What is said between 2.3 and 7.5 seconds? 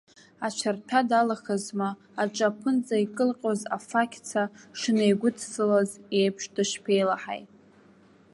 аԥынҵа икылҟьоз афақь ца шынеигәыдсылаз еиԥш дышԥеилаҳаи!